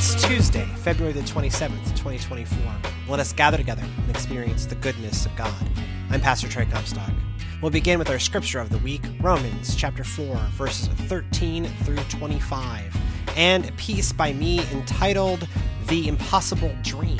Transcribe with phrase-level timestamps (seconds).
[0.00, 2.56] It's Tuesday, February the 27th, 2024.
[3.08, 5.52] Let us gather together and experience the goodness of God.
[6.08, 7.10] I'm Pastor Trey Comstock.
[7.60, 12.96] We'll begin with our scripture of the week, Romans chapter 4, verses 13 through 25,
[13.36, 15.48] and a piece by me entitled
[15.88, 17.18] The Impossible Dream.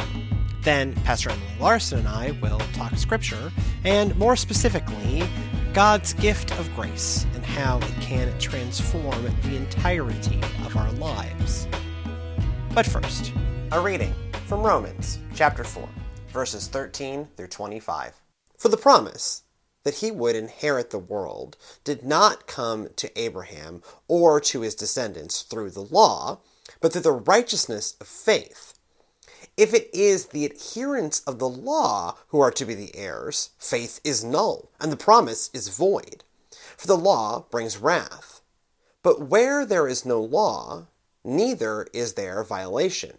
[0.63, 3.51] Then Pastor Emily Larson and I will talk scripture,
[3.83, 5.25] and more specifically,
[5.73, 11.67] God's gift of grace and how it can transform the entirety of our lives.
[12.79, 13.33] But first,
[13.73, 14.15] a reading
[14.47, 15.89] from Romans chapter 4,
[16.29, 18.15] verses 13 through 25.
[18.57, 19.43] For the promise
[19.83, 25.43] that he would inherit the world did not come to Abraham or to his descendants
[25.43, 26.39] through the law,
[26.81, 28.79] but through the righteousness of faith.
[29.57, 33.99] If it is the adherents of the law who are to be the heirs, faith
[34.05, 36.23] is null, and the promise is void.
[36.77, 38.41] For the law brings wrath.
[39.03, 40.87] But where there is no law,
[41.29, 43.15] neither is there violation.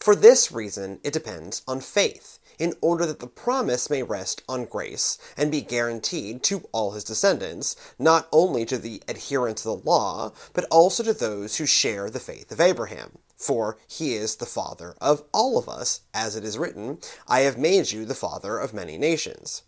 [0.00, 4.64] For this reason, it depends on faith, in order that the promise may rest on
[4.64, 9.88] grace and be guaranteed to all his descendants, not only to the adherents of the
[9.88, 13.18] law, but also to those who share the faith of Abraham.
[13.36, 16.98] For he is the father of all of us, as it is written,
[17.28, 19.62] I have made you the father of many nations.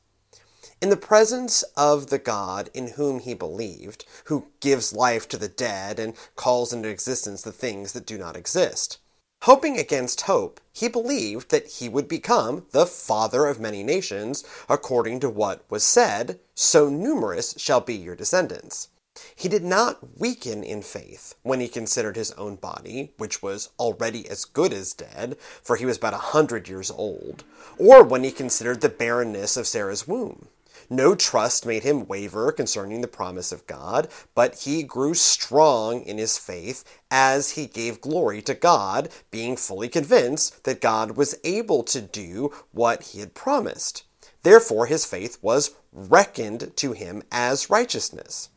[0.80, 5.48] In the presence of the God in whom he believed, who gives life to the
[5.48, 8.98] dead and calls into existence the things that do not exist.
[9.42, 15.18] Hoping against hope, he believed that he would become the father of many nations, according
[15.18, 18.88] to what was said, So numerous shall be your descendants.
[19.34, 24.28] He did not weaken in faith when he considered his own body, which was already
[24.28, 27.42] as good as dead, for he was about a hundred years old,
[27.78, 30.46] or when he considered the barrenness of Sarah's womb.
[30.90, 36.16] No trust made him waver concerning the promise of God, but he grew strong in
[36.16, 41.82] his faith as he gave glory to God, being fully convinced that God was able
[41.84, 44.04] to do what he had promised.
[44.42, 48.48] Therefore, his faith was reckoned to him as righteousness.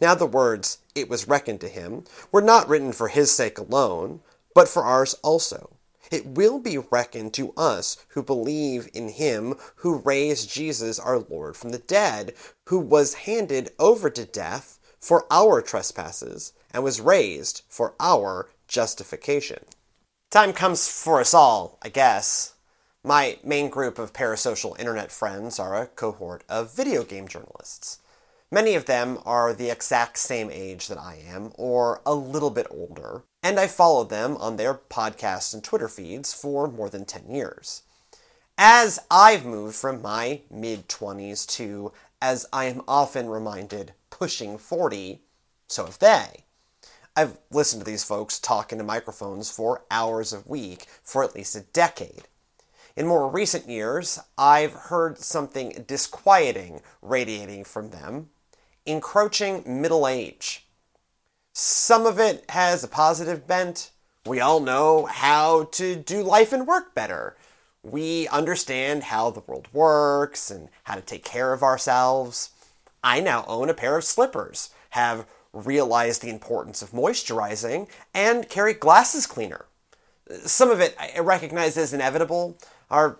[0.00, 4.20] Now, the words, it was reckoned to him, were not written for his sake alone,
[4.54, 5.75] but for ours also.
[6.10, 11.56] It will be reckoned to us who believe in him who raised Jesus our Lord
[11.56, 12.34] from the dead,
[12.66, 19.64] who was handed over to death for our trespasses and was raised for our justification.
[20.30, 22.54] Time comes for us all, I guess.
[23.04, 28.00] My main group of parasocial internet friends are a cohort of video game journalists.
[28.50, 32.66] Many of them are the exact same age that I am, or a little bit
[32.70, 37.30] older, and I followed them on their podcasts and Twitter feeds for more than 10
[37.30, 37.82] years.
[38.58, 45.22] As I've moved from my mid 20s to, as I am often reminded, pushing 40,
[45.68, 46.42] so have they.
[47.14, 51.54] I've listened to these folks talk into microphones for hours a week for at least
[51.54, 52.26] a decade.
[52.96, 58.30] In more recent years, I've heard something disquieting radiating from them,
[58.84, 60.65] encroaching middle age.
[61.58, 63.90] Some of it has a positive bent.
[64.26, 67.34] We all know how to do life and work better.
[67.82, 72.50] We understand how the world works and how to take care of ourselves.
[73.02, 75.24] I now own a pair of slippers, have
[75.54, 79.64] realized the importance of moisturizing, and carry glasses cleaner.
[80.44, 82.58] Some of it I recognize as inevitable.
[82.90, 83.16] Our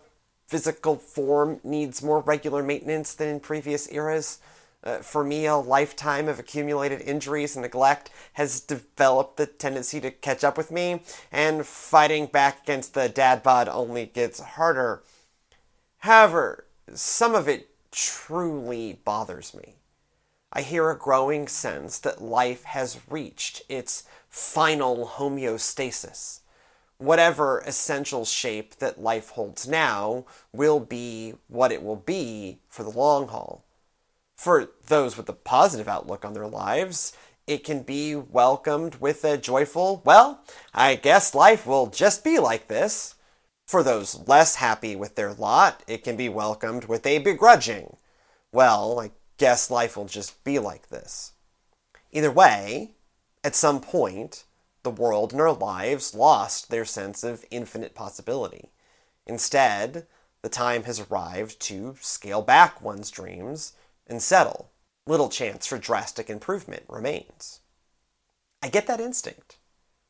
[0.47, 4.41] physical form needs more regular maintenance than in previous eras.
[4.87, 10.13] Uh, for me, a lifetime of accumulated injuries and neglect has developed the tendency to
[10.13, 11.03] catch up with me,
[11.33, 15.03] and fighting back against the dad bod only gets harder.
[15.99, 19.75] However, some of it truly bothers me.
[20.53, 26.41] I hear a growing sense that life has reached its final homeostasis.
[26.99, 32.91] Whatever essential shape that life holds now will be what it will be for the
[32.91, 33.65] long haul.
[34.37, 37.17] For those with a positive outlook on their lives,
[37.47, 40.45] it can be welcomed with a joyful, well,
[40.75, 43.15] I guess life will just be like this.
[43.67, 47.97] For those less happy with their lot, it can be welcomed with a begrudging,
[48.53, 51.33] well, I guess life will just be like this.
[52.13, 52.93] Either way,
[53.43, 54.45] at some point,
[54.83, 58.71] the world and our lives lost their sense of infinite possibility.
[59.27, 60.07] Instead,
[60.43, 63.73] the time has arrived to scale back one's dreams
[64.07, 64.71] and settle,
[65.07, 67.61] little chance for drastic improvement remains.
[68.63, 69.59] I get that instinct.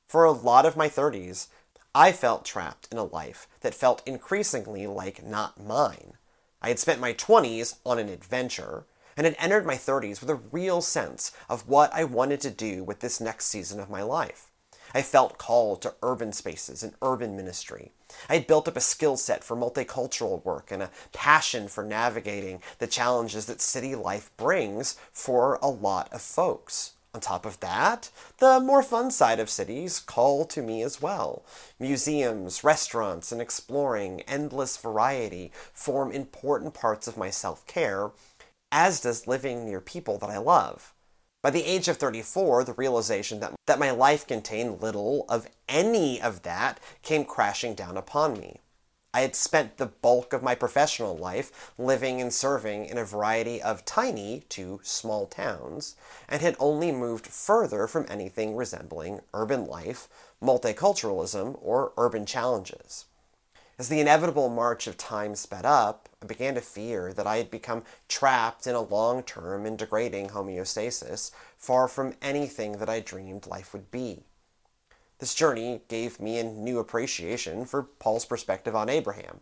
[0.08, 1.48] For a lot of my 30s,
[1.94, 6.14] I felt trapped in a life that felt increasingly like not mine.
[6.62, 10.34] I had spent my 20s on an adventure and had entered my 30s with a
[10.34, 14.50] real sense of what I wanted to do with this next season of my life.
[14.94, 17.92] I felt called to urban spaces and urban ministry.
[18.28, 22.62] I had built up a skill set for multicultural work and a passion for navigating
[22.78, 26.92] the challenges that city life brings for a lot of folks.
[27.16, 31.46] On top of that, the more fun side of cities call to me as well.
[31.80, 38.10] Museums, restaurants, and exploring endless variety form important parts of my self care,
[38.70, 40.92] as does living near people that I love.
[41.42, 46.20] By the age of 34, the realization that, that my life contained little of any
[46.20, 48.60] of that came crashing down upon me.
[49.16, 53.62] I had spent the bulk of my professional life living and serving in a variety
[53.62, 55.96] of tiny to small towns,
[56.28, 60.08] and had only moved further from anything resembling urban life,
[60.42, 63.06] multiculturalism, or urban challenges.
[63.78, 67.50] As the inevitable march of time sped up, I began to fear that I had
[67.50, 73.46] become trapped in a long term and degrading homeostasis, far from anything that I dreamed
[73.46, 74.22] life would be.
[75.18, 79.40] This journey gave me a new appreciation for Paul's perspective on Abraham.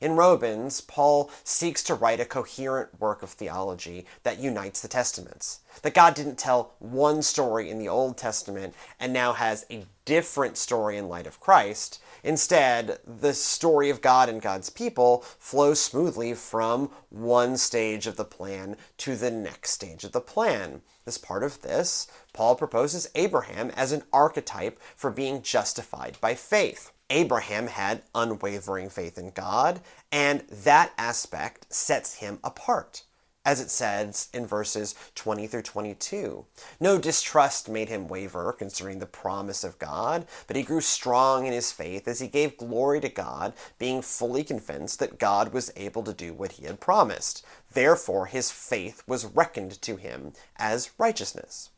[0.00, 5.60] In Romans, Paul seeks to write a coherent work of theology that unites the Testaments.
[5.82, 10.58] That God didn't tell one story in the Old Testament and now has a different
[10.58, 12.00] story in light of Christ.
[12.24, 18.24] Instead, the story of God and God's people flows smoothly from one stage of the
[18.24, 20.80] plan to the next stage of the plan.
[21.06, 26.92] As part of this, Paul proposes Abraham as an archetype for being justified by faith.
[27.10, 33.02] Abraham had unwavering faith in God, and that aspect sets him apart.
[33.44, 36.46] As it says in verses 20 through 22.
[36.80, 41.52] No distrust made him waver concerning the promise of God, but he grew strong in
[41.52, 46.02] his faith as he gave glory to God, being fully convinced that God was able
[46.04, 47.44] to do what he had promised.
[47.72, 51.70] Therefore, his faith was reckoned to him as righteousness.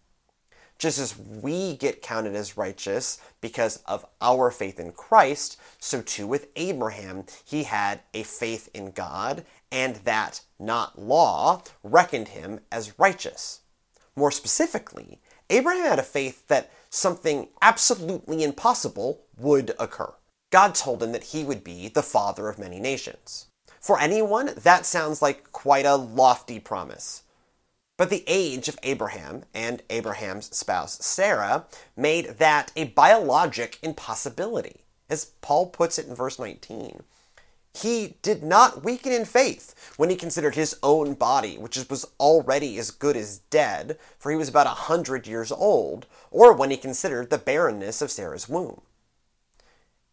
[0.79, 6.27] Just as we get counted as righteous because of our faith in Christ, so too
[6.27, 12.99] with Abraham, he had a faith in God, and that, not law, reckoned him as
[12.99, 13.61] righteous.
[14.15, 15.21] More specifically,
[15.51, 20.13] Abraham had a faith that something absolutely impossible would occur.
[20.51, 23.47] God told him that he would be the father of many nations.
[23.81, 27.23] For anyone, that sounds like quite a lofty promise.
[27.97, 31.67] But the age of Abraham and Abraham's spouse Sarah
[31.97, 34.85] made that a biologic impossibility.
[35.09, 37.03] As Paul puts it in verse 19,
[37.77, 42.79] he did not weaken in faith when he considered his own body, which was already
[42.79, 46.77] as good as dead, for he was about a hundred years old, or when he
[46.77, 48.81] considered the barrenness of Sarah's womb.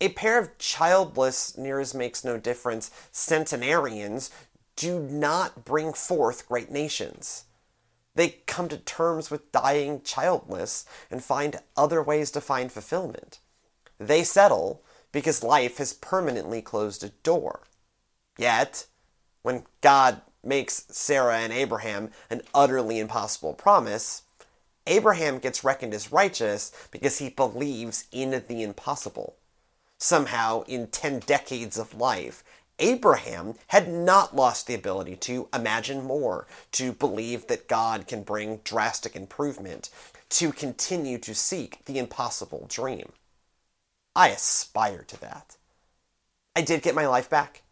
[0.01, 4.30] A pair of childless, near as makes no difference, centenarians
[4.75, 7.45] do not bring forth great nations.
[8.16, 13.39] They come to terms with dying childless and find other ways to find fulfillment.
[13.98, 14.83] They settle
[15.13, 17.62] because life has permanently closed a door.
[18.38, 18.88] Yet,
[19.44, 24.24] when God makes Sarah and Abraham an utterly impossible promise,
[24.86, 29.38] Abraham gets reckoned as righteous because he believes in the impossible.
[29.98, 32.44] Somehow, in 10 decades of life,
[32.80, 38.59] Abraham had not lost the ability to imagine more, to believe that God can bring
[38.66, 39.90] drastic improvement,
[40.30, 43.14] to continue to seek the impossible dream.
[44.15, 45.57] I aspire to that.
[46.55, 47.63] I did get my life back,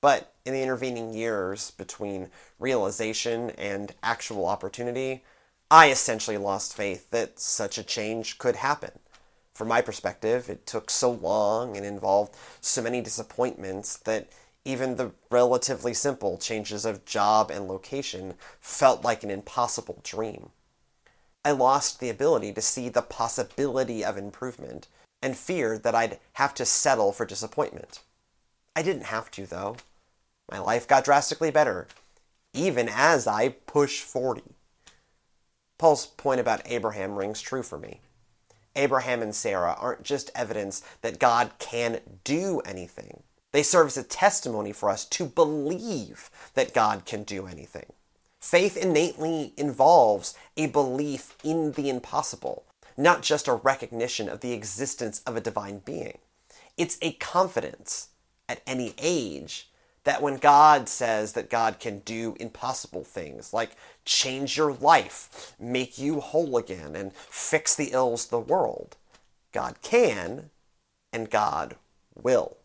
[0.00, 5.24] but in the intervening years between realization and actual opportunity,
[5.70, 8.92] I essentially lost faith that such a change could happen
[9.54, 14.28] from my perspective, it took so long and involved so many disappointments that
[14.64, 20.50] even the relatively simple changes of job and location felt like an impossible dream.
[21.44, 24.88] I lost the ability to see the possibility of improvement
[25.24, 28.00] and feared that I'd have to settle for disappointment.
[28.76, 29.76] I didn't have to, though.
[30.50, 31.88] My life got drastically better,
[32.52, 34.42] even as I push 40.
[35.78, 38.00] Paul's point about Abraham rings true for me.
[38.76, 43.22] Abraham and Sarah aren't just evidence that God can do anything.
[43.52, 47.86] They serve as a testimony for us to believe that God can do anything.
[48.40, 55.20] Faith innately involves a belief in the impossible, not just a recognition of the existence
[55.26, 56.18] of a divine being.
[56.76, 58.08] It's a confidence
[58.48, 59.68] at any age
[60.04, 65.98] that when God says that God can do impossible things, like change your life, make
[65.98, 68.96] you whole again, and fix the ills of the world,
[69.52, 70.50] God can
[71.12, 71.76] and God
[72.14, 72.58] will.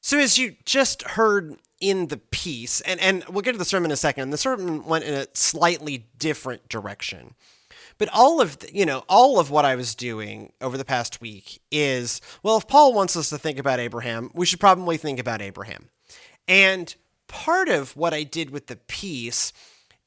[0.00, 3.90] So, as you just heard in the piece, and, and we'll get to the sermon
[3.90, 7.34] in a second, the sermon went in a slightly different direction.
[7.98, 11.20] But all of the, you know, all of what I was doing over the past
[11.20, 15.18] week is well, if Paul wants us to think about Abraham, we should probably think
[15.18, 15.88] about Abraham.
[16.46, 16.94] And
[17.26, 19.52] part of what I did with the piece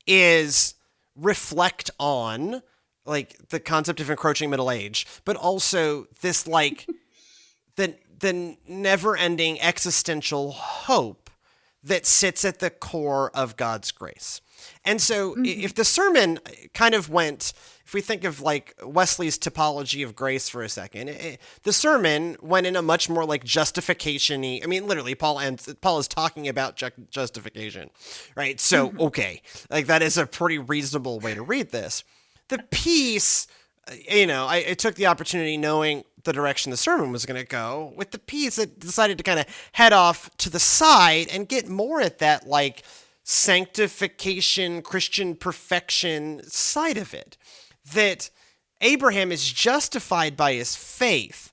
[0.07, 0.75] is
[1.15, 2.61] reflect on
[3.05, 6.87] like the concept of encroaching middle age, but also this like
[7.75, 11.29] the the never-ending existential hope
[11.81, 14.41] that sits at the core of God's grace.
[14.85, 15.45] And so mm-hmm.
[15.45, 16.39] if the sermon
[16.73, 17.53] kind of went
[17.89, 22.37] if we think of like Wesley's typology of grace for a second, it, the sermon
[22.39, 26.47] went in a much more like justification I mean, literally, Paul and Paul is talking
[26.47, 27.89] about ju- justification,
[28.35, 28.59] right?
[28.59, 29.01] So, mm-hmm.
[29.01, 32.03] okay, like that is a pretty reasonable way to read this.
[32.49, 33.47] The piece,
[33.87, 37.41] uh, you know, I, I took the opportunity knowing the direction the sermon was going
[37.41, 37.93] to go.
[37.95, 41.67] With the piece, it decided to kind of head off to the side and get
[41.67, 42.83] more at that like
[43.29, 47.37] sanctification, Christian perfection side of it
[47.93, 48.31] that
[48.81, 51.51] Abraham is justified by his faith.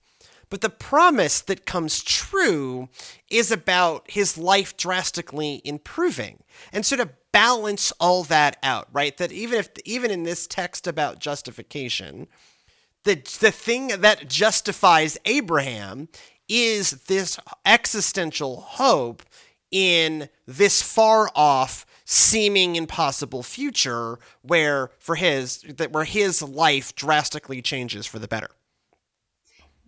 [0.49, 2.88] But the promise that comes true
[3.30, 6.45] is about his life drastically improving.
[6.73, 9.14] And so to balance all that out, right?
[9.18, 12.26] That even if even in this text about justification,
[13.04, 16.09] the the thing that justifies Abraham
[16.49, 19.23] is this existential hope
[19.70, 27.61] in this far off seeming impossible future where for his that where his life drastically
[27.61, 28.49] changes for the better.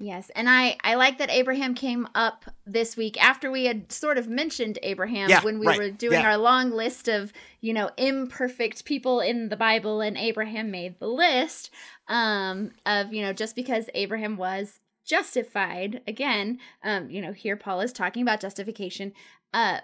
[0.00, 4.16] Yes, and I I like that Abraham came up this week after we had sort
[4.16, 5.78] of mentioned Abraham yeah, when we right.
[5.78, 6.30] were doing yeah.
[6.30, 11.08] our long list of, you know, imperfect people in the Bible and Abraham made the
[11.08, 11.70] list
[12.06, 17.80] um of, you know, just because Abraham was justified again, um you know, here Paul
[17.80, 19.12] is talking about justification
[19.52, 19.81] uh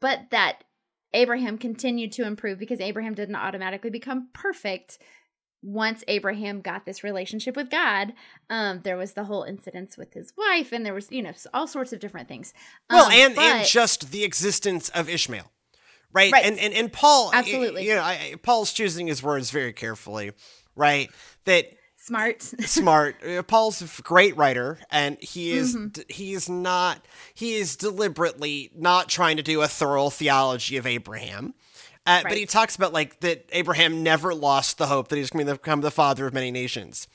[0.00, 0.64] but that
[1.12, 4.98] Abraham continued to improve because Abraham didn't automatically become perfect
[5.64, 8.12] once Abraham got this relationship with God,
[8.50, 11.66] um, there was the whole incidents with his wife, and there was, you know, all
[11.66, 12.52] sorts of different things.
[12.90, 15.50] Um, well, and but, and just the existence of Ishmael,
[16.12, 16.30] right?
[16.30, 16.44] right.
[16.44, 17.88] And and and Paul, absolutely.
[17.88, 20.32] You know, I, Paul's choosing his words very carefully,
[20.76, 21.10] right?
[21.46, 21.66] That
[22.04, 26.02] smart smart uh, paul's a great writer and he is mm-hmm.
[26.08, 31.54] he is not he is deliberately not trying to do a thorough theology of abraham
[32.06, 32.24] uh, right.
[32.24, 35.54] but he talks about like that abraham never lost the hope that he's going to
[35.54, 37.08] become the father of many nations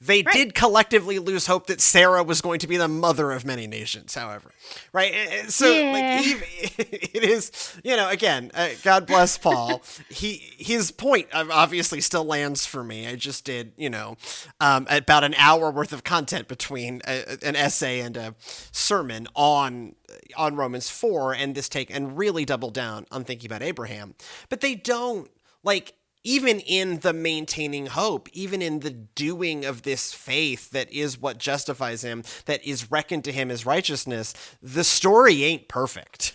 [0.00, 0.34] they right.
[0.34, 4.14] did collectively lose hope that Sarah was going to be the mother of many nations,
[4.14, 4.50] however.
[4.92, 5.14] Right?
[5.48, 5.92] So yeah.
[5.92, 6.78] like
[7.14, 9.82] it is, you know, again, uh, God bless Paul.
[10.10, 13.06] he his point obviously still lands for me.
[13.06, 14.16] I just did, you know,
[14.60, 18.34] um, about an hour worth of content between a, an essay and a
[18.72, 19.94] sermon on
[20.36, 24.14] on Romans 4 and this take and really double down on thinking about Abraham.
[24.50, 25.30] But they don't
[25.62, 25.94] like
[26.26, 31.38] even in the maintaining hope, even in the doing of this faith that is what
[31.38, 36.34] justifies him, that is reckoned to him as righteousness, the story ain't perfect.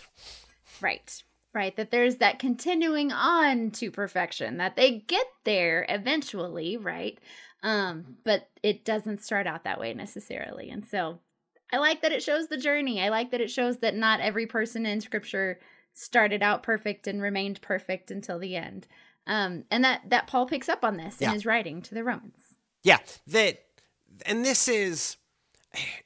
[0.80, 1.22] Right.
[1.54, 1.76] Right.
[1.76, 7.18] That there's that continuing on to perfection, that they get there eventually, right?
[7.62, 10.70] Um, but it doesn't start out that way necessarily.
[10.70, 11.18] And so
[11.70, 13.02] I like that it shows the journey.
[13.02, 15.60] I like that it shows that not every person in scripture
[15.92, 18.86] started out perfect and remained perfect until the end.
[19.26, 22.36] Um, and that that Paul picks up on this in his writing to the Romans.
[22.82, 22.98] Yeah,
[23.28, 23.62] that,
[24.26, 25.16] and this is,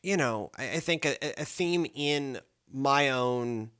[0.02, 3.70] you know, I, I think a, a theme in my own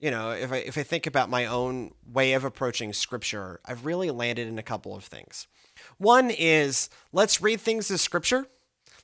[0.00, 3.84] you know, if I if I think about my own way of approaching scripture, I've
[3.84, 5.48] really landed in a couple of things.
[5.96, 8.46] One is let's read things as scripture.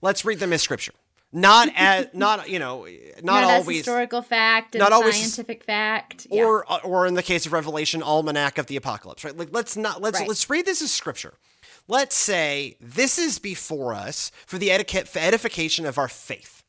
[0.00, 0.92] Let's read them as scripture
[1.34, 2.86] not as not you know
[3.22, 7.52] not, not always historical fact not always scientific fact or or in the case of
[7.52, 10.28] revelation almanac of the apocalypse right like let's not let's right.
[10.28, 11.34] let's read this as scripture
[11.88, 16.62] let's say this is before us for the etiquette for edification of our faith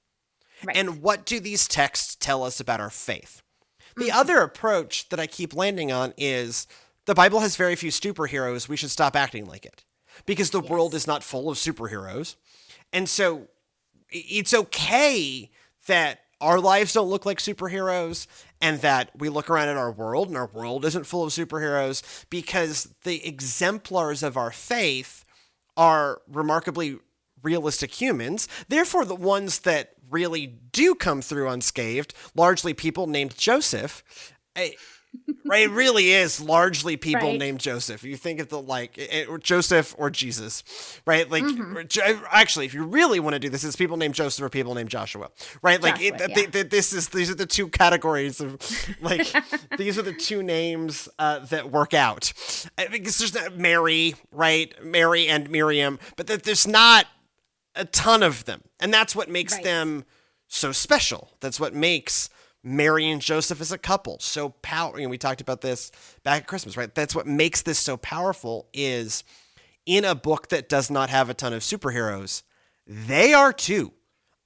[0.63, 0.75] right.
[0.75, 3.43] and what do these texts tell us about our faith
[3.95, 4.17] the mm-hmm.
[4.17, 6.65] other approach that i keep landing on is
[7.05, 9.85] the bible has very few superheroes we should stop acting like it
[10.25, 10.71] because the yes.
[10.71, 12.35] world is not full of superheroes
[12.91, 13.47] and so
[14.09, 15.49] it's okay
[15.87, 18.27] that our lives don't look like superheroes
[18.61, 22.25] and that we look around at our world and our world isn't full of superheroes
[22.29, 25.23] because the exemplars of our faith
[25.77, 26.97] are remarkably
[27.41, 28.47] realistic humans.
[28.67, 34.03] Therefore, the ones that really do come through unscathed, largely people named Joseph,
[35.45, 35.63] right?
[35.63, 37.39] It really is largely people right.
[37.39, 38.03] named Joseph.
[38.03, 41.29] You think of the like it, or Joseph or Jesus, right?
[41.29, 42.25] Like mm-hmm.
[42.31, 44.89] actually, if you really want to do this, it's people named Joseph or people named
[44.89, 45.29] Joshua,
[45.61, 45.81] right?
[45.81, 46.35] Like Joshua, it, yeah.
[46.35, 48.57] they, they, this is these are the two categories of
[49.01, 49.27] like
[49.77, 52.33] these are the two names uh, that work out.
[52.91, 54.73] because there's not Mary, right?
[54.83, 57.05] Mary and Miriam, but that there's not
[57.75, 58.61] a ton of them.
[58.79, 59.63] And that's what makes Right.
[59.63, 60.05] them
[60.47, 61.31] so special.
[61.39, 62.29] That's what makes
[62.65, 64.97] Mary and Joseph as a couple so power.
[64.97, 65.91] You know, we talked about this
[66.23, 66.93] back at Christmas, right?
[66.93, 69.23] That's what makes this so powerful is
[69.85, 72.41] in a book that does not have a ton of superheroes,
[72.87, 73.93] they are too.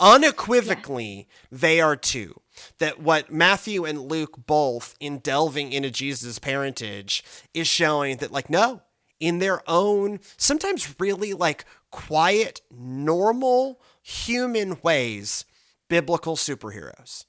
[0.02, 2.40] Unequivocally, they are too.
[2.80, 7.24] That what Matthew and Luke both, in delving into Jesus' parentage,
[7.54, 8.82] is showing that, like, no,
[9.20, 15.46] in their own, sometimes really like quiet, normal, human ways,
[15.90, 17.26] biblical superheroes.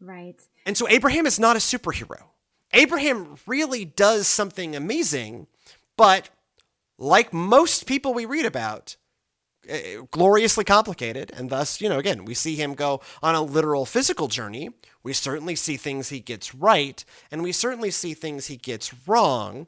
[0.00, 0.40] Right.
[0.66, 2.24] And so Abraham is not a superhero.
[2.72, 5.46] Abraham really does something amazing,
[5.96, 6.30] but
[6.98, 8.96] like most people we read about,
[9.68, 11.30] eh, gloriously complicated.
[11.36, 14.70] And thus, you know, again, we see him go on a literal physical journey.
[15.02, 19.66] We certainly see things he gets right, and we certainly see things he gets wrong.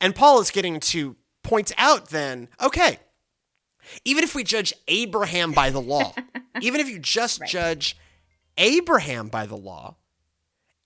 [0.00, 2.98] And Paul is getting to point out then, okay,
[4.04, 6.14] even if we judge Abraham by the law,
[6.60, 7.50] even if you just Right.
[7.50, 7.96] judge
[8.58, 9.96] Abraham by the law,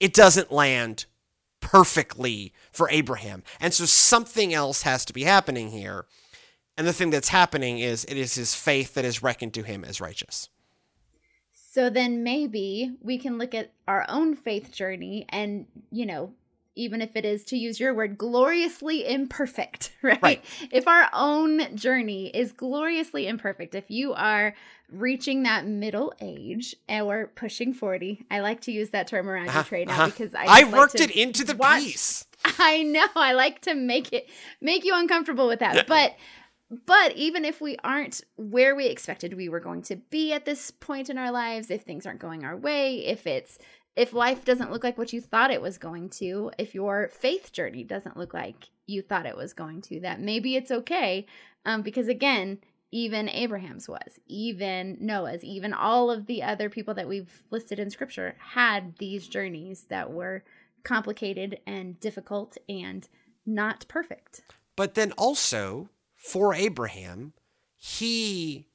[0.00, 1.06] it doesn't land
[1.60, 3.42] perfectly for Abraham.
[3.60, 6.06] And so something else has to be happening here.
[6.76, 9.84] And the thing that's happening is it is his faith that is reckoned to him
[9.84, 10.48] as righteous.
[11.52, 16.32] So then maybe we can look at our own faith journey and, you know,
[16.78, 20.22] even if it is to use your word, gloriously imperfect, right?
[20.22, 20.44] Right.
[20.70, 24.54] If our own journey is gloriously imperfect, if you are
[24.90, 29.58] reaching that middle age or pushing 40, I like to use that term around Uh-huh,
[29.58, 30.06] your trade now uh-huh.
[30.06, 32.26] because I, I like worked it into the watch- piece.
[32.58, 33.06] I know.
[33.16, 34.28] I like to make it
[34.60, 35.86] make you uncomfortable with that.
[35.86, 36.14] But
[36.86, 40.70] but even if we aren't where we expected we were going to be at this
[40.70, 43.58] point in our lives, if things aren't going our way, if it's
[43.96, 47.52] if life doesn't look like what you thought it was going to, if your faith
[47.52, 51.26] journey doesn't look like you thought it was going to, that maybe it's okay.
[51.66, 52.58] Um, because again,
[52.90, 57.90] even Abraham's was, even Noah's, even all of the other people that we've listed in
[57.90, 60.42] scripture had these journeys that were
[60.84, 63.08] complicated and difficult and
[63.44, 64.42] not perfect.
[64.76, 67.34] But then also for Abraham,
[67.76, 68.66] he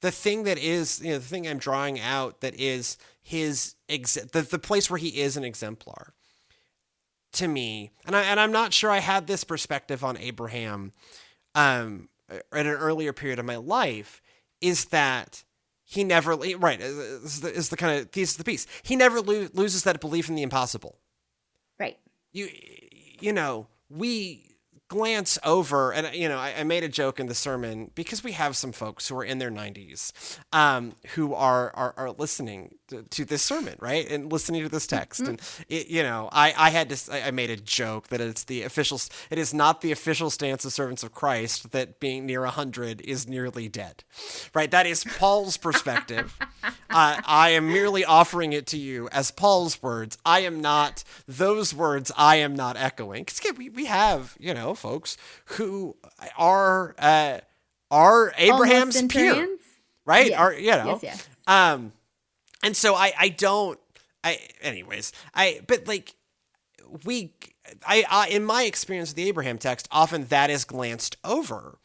[0.00, 4.14] the thing that is you know the thing I'm drawing out that is his ex-
[4.14, 6.12] the, the place where he is an exemplar
[7.34, 10.92] to me and I and I'm not sure I had this perspective on Abraham
[11.54, 14.22] um Uh, at an earlier period of my life
[14.60, 15.44] is that
[15.84, 16.88] he never right uh, uh,
[17.24, 20.00] is the, is the kind of piece of the piece he never lo- loses that
[20.00, 20.98] belief in the impossible
[21.78, 21.98] Right.
[22.32, 22.48] you
[23.20, 24.51] you know we
[24.92, 28.32] glance over and you know I, I made a joke in the sermon because we
[28.32, 30.12] have some folks who are in their 90s
[30.52, 34.06] um, who are, are are listening to, to this sermon right?
[34.10, 35.20] And listening to this text.
[35.20, 38.44] And it, you know I, I had to I I made a joke that it's
[38.44, 39.00] the official
[39.30, 43.26] it is not the official stance of servants of Christ that being near 100 is
[43.26, 44.04] nearly dead
[44.52, 44.70] right?
[44.70, 46.38] That is Paul's perspective.
[46.94, 50.18] Uh, I am merely offering it to you as Paul's words.
[50.26, 52.12] I am not those words.
[52.18, 53.24] I am not echoing.
[53.24, 55.16] Because we, we have you know folks
[55.46, 55.96] who
[56.36, 57.38] are uh,
[57.90, 59.56] are Abraham's peer,
[60.04, 60.30] right?
[60.30, 60.98] Yes, Are you know?
[61.00, 61.28] yes, yes.
[61.46, 61.92] Um,
[62.62, 63.78] and so I I don't
[64.24, 66.14] I anyways I but like
[67.04, 67.32] we
[67.86, 71.78] I, I in my experience with the Abraham text often that is glanced over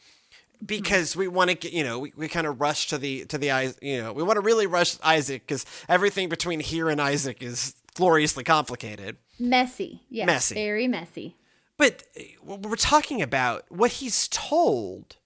[0.66, 3.38] because we want to get you know we, we kind of rush to the to
[3.38, 7.00] the eyes you know we want to really rush Isaac because everything between here and
[7.00, 10.02] Isaac is gloriously complicated Messy.
[10.10, 10.26] Yes.
[10.26, 10.56] Messy.
[10.56, 11.36] Very messy.
[11.78, 15.18] But eh, what we're talking about what he's told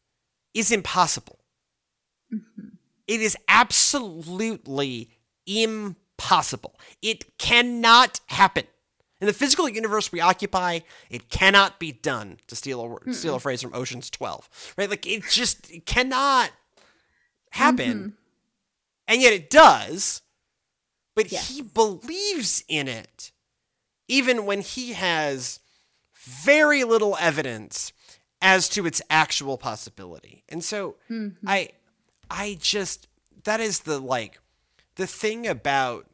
[0.54, 1.40] is impossible
[2.34, 2.68] mm-hmm.
[3.08, 5.10] It is absolutely
[5.46, 8.66] impossible it cannot happen
[9.22, 12.40] in the physical universe we occupy, it cannot be done.
[12.48, 14.90] To steal a word, steal a phrase from Ocean's Twelve, right?
[14.90, 16.50] Like it just it cannot
[17.52, 18.10] happen, mm-hmm.
[19.08, 20.24] and yet it does.
[21.16, 21.50] But Yes.
[21.50, 23.32] he believes in it,
[24.08, 25.60] even when he has
[26.22, 27.94] very little evidence
[28.42, 30.44] as to its actual possibility.
[30.50, 31.48] And so mm-hmm.
[31.48, 31.70] I
[32.30, 33.08] I just
[33.44, 34.40] that is the like
[34.96, 36.08] the thing about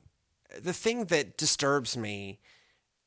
[0.59, 2.39] the thing that disturbs me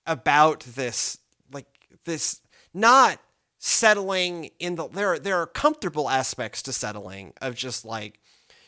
[0.06, 1.18] about this
[1.52, 1.66] like
[2.04, 2.40] this
[2.72, 3.18] not
[3.58, 8.18] settling in the there there are comfortable aspects to settling of just like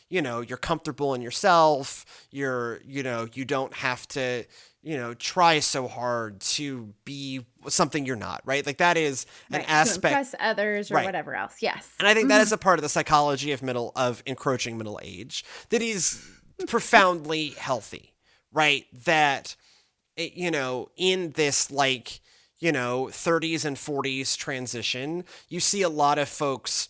[0.09, 4.43] you know you're comfortable in yourself you're you know you don't have to
[4.83, 9.59] you know try so hard to be something you're not right like that is an
[9.59, 11.05] Right, aspect to impress others or Right.
[11.05, 11.55] whatever else.
[11.61, 11.89] Yes.
[11.99, 12.43] and I think that mm-hmm.
[12.43, 16.21] is a part of the psychology of middle of encroaching middle age that is
[16.67, 18.13] profoundly healthy,
[18.51, 18.85] right?
[19.05, 19.55] That
[20.15, 22.19] it, you know, in this like
[22.59, 26.87] you know 30s and 40s transition you see a lot of folks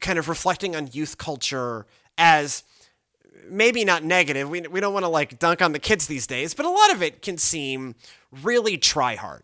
[0.00, 2.64] kind of reflecting on youth culture as
[3.48, 6.54] maybe not negative we, we don't want to like dunk on the kids these days
[6.54, 7.94] but a lot of it can seem
[8.42, 9.42] really try hard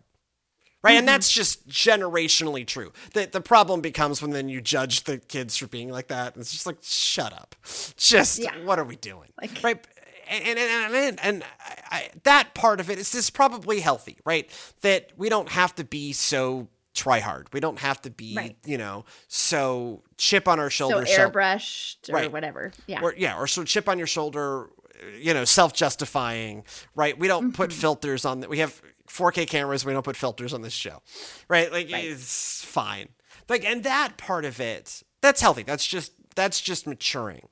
[0.85, 0.93] right?
[0.93, 0.99] Mm-hmm.
[0.99, 2.93] And that's just generationally true.
[3.15, 6.37] The the problem becomes when then you judge the kids for being like that.
[6.37, 7.57] It's just like shut up,
[7.97, 8.63] just yeah.
[8.65, 9.85] what are we doing, like, right?
[10.29, 11.45] And and and, and
[11.91, 14.49] I, that part of it is just probably healthy, right?
[14.83, 17.53] That we don't have to be so try hard.
[17.53, 18.57] We don't have to be, right.
[18.65, 22.33] you know, so chip on our shoulder, so airbrushed or right.
[22.33, 22.73] whatever.
[22.87, 24.71] Yeah, or yeah, or so chip on your shoulder
[25.19, 27.57] you know self-justifying right we don't mm-hmm.
[27.57, 29.85] put filters on that we have 4K cameras.
[29.85, 31.03] We don't put filters on this show,
[31.49, 31.71] right?
[31.71, 32.05] Like right.
[32.05, 33.09] it's fine.
[33.49, 35.63] Like, and that part of it, that's healthy.
[35.63, 37.49] That's just that's just maturing.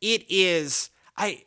[0.00, 0.90] It is.
[1.16, 1.44] I,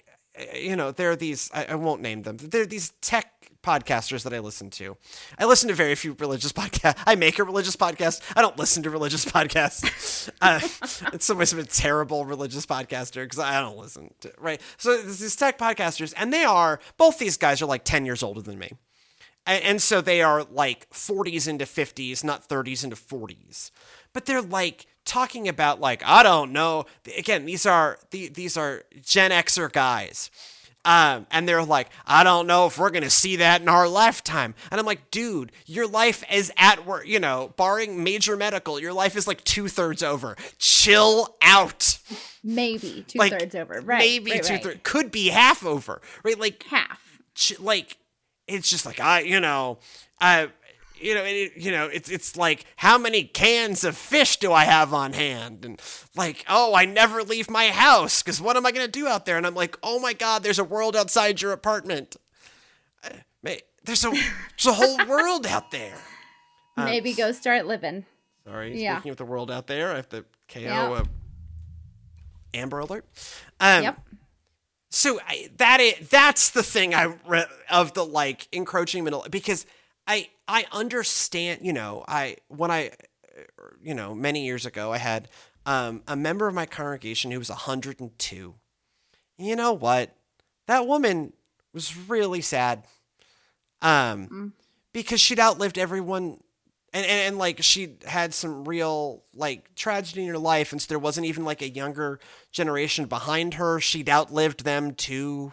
[0.54, 1.50] you know, there are these.
[1.54, 2.38] I, I won't name them.
[2.38, 4.98] There are these tech podcasters that I listen to.
[5.38, 7.02] I listen to very few religious podcasts.
[7.06, 8.22] I make a religious podcast.
[8.36, 10.30] I don't listen to religious podcasts.
[10.42, 10.60] uh,
[11.20, 14.62] some ways, I'm a terrible religious podcaster because I don't listen to right.
[14.78, 18.42] So these tech podcasters, and they are both these guys are like ten years older
[18.42, 18.72] than me.
[19.46, 23.72] And, and so they are like 40s into 50s, not 30s into 40s.
[24.14, 26.86] But they're like talking about like I don't know.
[27.18, 30.30] Again, these are the, these are Gen Xer guys.
[30.84, 34.56] Um, and they're like, I don't know if we're gonna see that in our lifetime.
[34.72, 37.06] And I'm like, dude, your life is at work.
[37.08, 40.36] You know, barring major medical, your life is like two thirds over.
[40.58, 42.00] Chill out.
[42.44, 43.82] Maybe two like, thirds over.
[43.82, 44.00] Right.
[44.00, 44.64] Maybe right, two right.
[44.64, 44.80] thirds.
[44.84, 46.02] Could be half over.
[46.24, 46.40] Right.
[46.40, 47.20] Like half.
[47.36, 47.98] Ch- like
[48.48, 49.80] it's just like I, you know,
[50.20, 50.50] I,
[51.02, 54.66] you know, it, you know, it's it's like how many cans of fish do I
[54.66, 55.82] have on hand, and
[56.16, 59.38] like, oh, I never leave my house because what am I gonna do out there?
[59.38, 62.16] And I'm like, oh my god, there's a world outside your apartment.
[63.04, 63.10] Uh,
[63.84, 65.98] there's a there's a whole world out there.
[66.78, 68.06] Um, Maybe go start living.
[68.46, 68.96] Sorry, yeah.
[68.96, 71.08] speaking of the world out there, I have to KO yep.
[72.54, 73.06] Amber Alert.
[73.60, 74.00] Um, yep
[74.92, 79.66] so I, that is that's the thing I re- of the like encroaching middle because
[80.08, 82.92] I I understand you know I when I
[83.82, 85.30] you know many years ago I had
[85.66, 88.56] um, a member of my congregation who was 102.
[89.38, 90.16] You know what?
[90.68, 91.34] That woman
[91.74, 92.84] was really sad.
[93.82, 94.52] Um, mm.
[94.94, 96.38] because she'd outlived everyone
[96.94, 100.88] and, and, and like she had some real like tragedy in her life and so
[100.88, 102.20] there wasn't even like a younger
[102.52, 105.52] generation behind her she'd outlived them too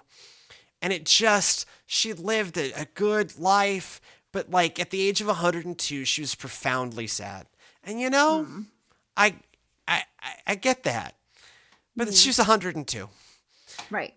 [0.82, 4.02] and it just she lived a, a good life
[4.38, 7.46] but like at the age of 102 she was profoundly sad
[7.82, 8.64] and you know mm.
[9.16, 9.34] I,
[9.88, 10.02] I
[10.46, 11.16] i get that
[11.96, 12.22] but mm.
[12.22, 13.08] she was 102
[13.90, 14.14] right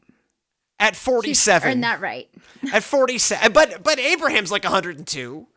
[0.80, 2.30] at 47 She's earned that right
[2.74, 5.48] at 47 but but abraham's like 102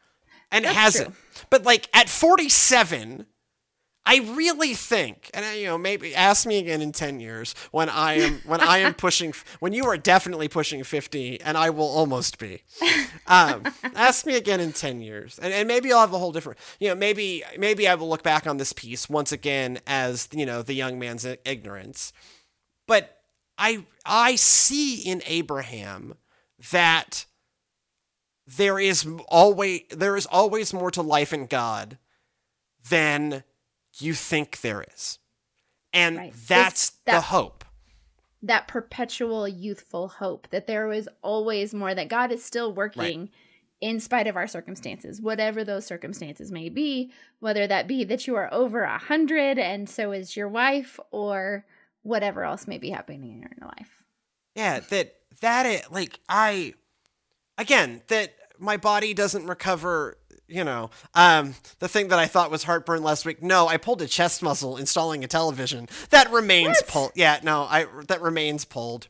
[0.55, 1.07] and That's hasn't.
[1.09, 1.45] True.
[1.51, 3.27] But like at 47,
[4.07, 8.15] I really think, and you know, maybe ask me again in 10 years when I
[8.15, 12.39] am when I am pushing when you are definitely pushing 50, and I will almost
[12.39, 12.63] be.
[13.27, 13.65] Um,
[13.95, 16.59] ask me again in 10 years, and, and maybe I'll have a whole different.
[16.79, 20.45] You know, maybe maybe I will look back on this piece once again as you
[20.45, 22.13] know the young man's ignorance,
[22.87, 23.23] but
[23.57, 26.15] I I see in Abraham
[26.73, 27.25] that
[28.47, 31.97] there is always there is always more to life in God
[32.91, 33.45] than
[33.99, 35.19] you think there is.
[35.93, 36.35] And right.
[36.49, 37.65] that's that, the hope.
[38.43, 43.31] That perpetual youthful hope that there is always more that God is still working right.
[43.81, 48.35] in spite of our circumstances, whatever those circumstances may be, whether that be that you
[48.37, 51.65] are over a hundred and so is your wife or
[52.03, 54.03] whatever else may be happening in your life.
[54.55, 56.75] Yeah, that that it like I
[57.57, 62.65] again, that my body doesn't recover you know, um, the thing that I thought was
[62.65, 63.43] heartburn last week.
[63.43, 65.89] No, I pulled a chest muscle installing a television.
[66.11, 67.13] That remains pulled.
[67.15, 69.09] Yeah, no, I that remains pulled.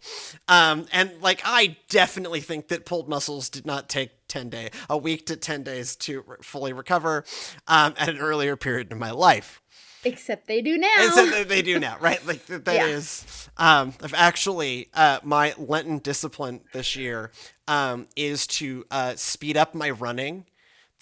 [0.49, 4.97] Um, and like I definitely think that pulled muscles did not take ten day, a
[4.97, 7.25] week to ten days to re- fully recover
[7.67, 9.61] um, at an earlier period in my life.
[10.05, 10.95] Except they do now.
[10.99, 12.25] Except they do now, right?
[12.27, 12.87] Like that yeah.
[12.87, 13.49] is.
[13.57, 17.31] Um, I've actually uh, my Lenten discipline this year
[17.67, 20.45] um, is to uh, speed up my running.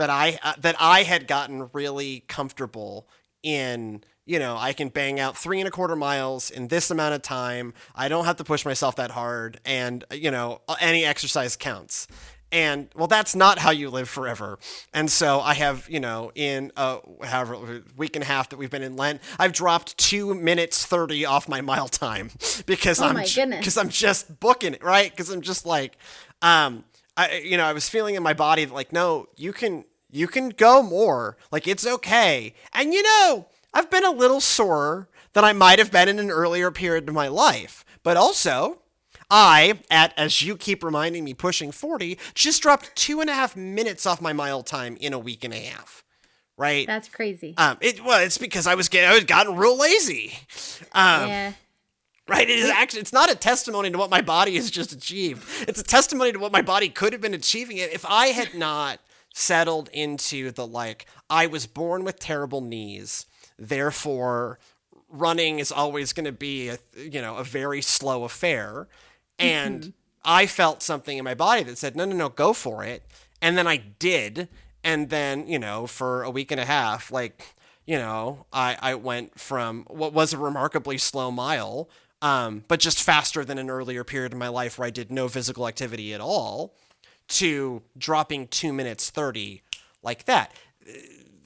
[0.03, 3.07] That I uh, that I had gotten really comfortable
[3.45, 4.03] in.
[4.25, 7.23] You know, I can bang out three and a quarter miles in this amount of
[7.23, 7.73] time.
[7.95, 12.09] I don't have to push myself that hard, and you know, any exercise counts
[12.53, 14.59] and well that's not how you live forever
[14.93, 18.71] and so i have you know in a however week and a half that we've
[18.71, 22.31] been in lent i've dropped two minutes 30 off my mile time
[22.67, 23.15] because oh i'm
[23.59, 25.97] because i'm just booking it right because i'm just like
[26.43, 26.85] um
[27.17, 30.29] i you know i was feeling in my body that like no you can You
[30.29, 31.37] can go more.
[31.51, 32.55] Like it's okay.
[32.73, 36.31] And you know, I've been a little sore than I might have been in an
[36.31, 37.85] earlier period of my life.
[38.03, 38.83] But also,
[39.31, 43.57] I, at as you keep reminding me, pushing 40, just dropped two and a half
[43.57, 46.05] minutes off my mile time in a week and a half.
[46.59, 46.87] Right?
[46.87, 47.55] That's crazy.
[47.57, 50.35] Um, it well, it's because I was getting I was gotten real lazy.
[50.93, 51.53] Um, yeah.
[52.29, 52.49] Right.
[52.49, 55.49] It is actually it's not a testimony to what my body has just achieved.
[55.67, 59.01] It's a testimony to what my body could have been achieving if I had not
[59.33, 63.27] settled into the like I was born with terrible knees,
[63.59, 64.59] therefore
[65.09, 68.89] running is always going to be a you know a very slow affair.
[69.39, 69.91] And mm-hmm.
[70.25, 73.05] I felt something in my body that said no no no go for it.
[73.41, 74.49] And then I did.
[74.85, 77.55] And then you know for a week and a half like
[77.87, 81.89] you know I I went from what was a remarkably slow mile
[82.23, 85.29] um, but just faster than an earlier period in my life where I did no
[85.29, 86.75] physical activity at all
[87.33, 89.63] to dropping two minutes 30
[90.03, 90.53] like that.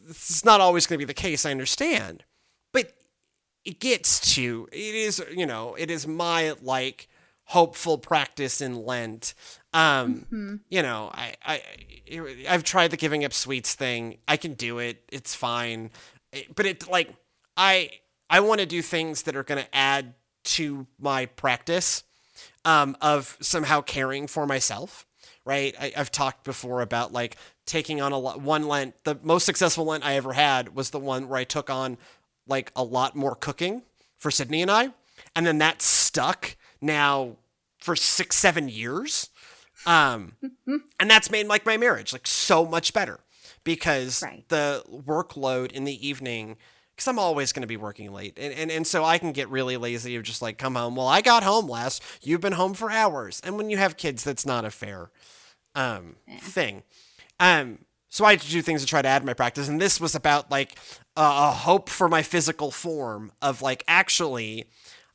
[0.06, 2.24] This is not always going to be the case, I understand.
[2.72, 2.92] But
[3.64, 7.08] it gets to, it is, you know, it is my like
[7.44, 9.34] hopeful practice in Lent.
[9.72, 10.56] Um, mm-hmm.
[10.68, 11.62] You know, I, I,
[12.48, 14.18] I've tried the giving up sweets thing.
[14.26, 15.02] I can do it.
[15.12, 15.90] It's fine.
[16.54, 17.14] But it like,
[17.56, 17.90] I,
[18.28, 22.02] I want to do things that are going to add to my practice
[22.64, 25.05] um, of somehow caring for myself
[25.46, 25.74] right?
[25.80, 28.94] I, have talked before about like taking on a lot, one Lent.
[29.04, 31.96] The most successful Lent I ever had was the one where I took on
[32.46, 33.82] like a lot more cooking
[34.18, 34.90] for Sydney and I.
[35.34, 37.36] And then that stuck now
[37.78, 39.30] for six, seven years.
[39.86, 40.32] Um,
[40.66, 43.20] and that's made like my marriage like so much better
[43.62, 44.44] because right.
[44.48, 46.56] the workload in the evening
[46.96, 48.38] because I'm always going to be working late.
[48.38, 50.96] And, and, and so I can get really lazy of just like, come home.
[50.96, 52.02] Well, I got home last.
[52.22, 53.42] You've been home for hours.
[53.44, 55.10] And when you have kids, that's not a fair
[55.74, 56.38] um, yeah.
[56.38, 56.82] thing.
[57.38, 59.68] Um, so I had to do things to try to add my practice.
[59.68, 60.78] And this was about like
[61.16, 64.64] uh, a hope for my physical form of like, actually,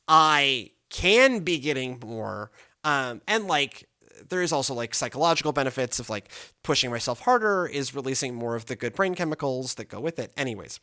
[0.07, 2.51] I can be getting more.
[2.83, 3.87] Um, and like,
[4.29, 6.29] there is also like psychological benefits of like
[6.63, 10.31] pushing myself harder is releasing more of the good brain chemicals that go with it.
[10.38, 10.79] Anyways,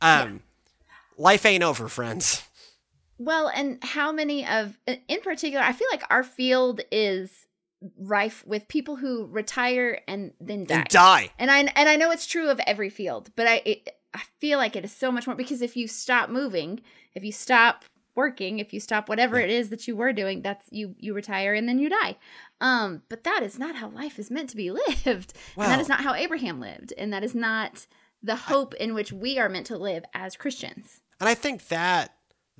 [0.00, 0.38] um, yeah.
[1.16, 2.42] life ain't over, friends.
[3.18, 7.46] Well, and how many of, in particular, I feel like our field is
[7.98, 10.74] rife with people who retire and then die.
[10.74, 11.30] And die.
[11.38, 14.58] And I and I know it's true of every field, but I it, I feel
[14.58, 16.80] like it is so much more because if you stop moving,
[17.14, 17.84] if you stop
[18.18, 21.54] working, if you stop whatever it is that you were doing, that's you you retire
[21.54, 22.16] and then you die.
[22.60, 24.70] Um, but that is not how life is meant to be
[25.06, 25.32] lived.
[25.56, 25.64] Wow.
[25.64, 27.86] And that is not how Abraham lived, and that is not
[28.20, 31.00] the hope in which we are meant to live as Christians.
[31.20, 32.14] And I think that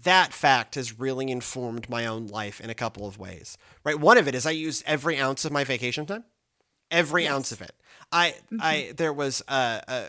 [0.05, 3.59] that fact has really informed my own life in a couple of ways.
[3.85, 3.99] Right?
[3.99, 6.25] One of it is I use every ounce of my vacation time.
[6.91, 7.33] Every yes.
[7.33, 7.75] ounce of it.
[8.11, 8.59] I mm-hmm.
[8.61, 10.05] I there was a, a,